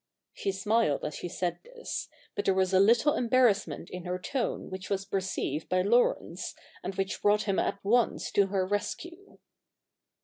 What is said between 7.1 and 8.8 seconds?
brought him at once to her